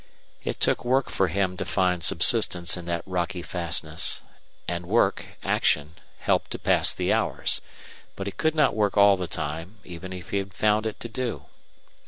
It 0.43 0.59
took 0.59 0.83
work 0.83 1.11
for 1.11 1.27
him 1.27 1.55
to 1.57 1.63
find 1.63 2.03
subsistence 2.03 2.75
in 2.75 2.85
that 2.85 3.03
rocky 3.05 3.43
fastness. 3.43 4.23
And 4.67 4.87
work, 4.87 5.37
action, 5.43 5.93
helped 6.21 6.49
to 6.53 6.57
pass 6.57 6.91
the 6.91 7.13
hours. 7.13 7.61
But 8.15 8.25
he 8.25 8.31
could 8.31 8.55
not 8.55 8.73
work 8.75 8.97
all 8.97 9.15
the 9.15 9.27
time, 9.27 9.77
even 9.83 10.11
if 10.11 10.31
he 10.31 10.37
had 10.37 10.55
found 10.55 10.87
it 10.87 10.99
to 11.01 11.07
do. 11.07 11.45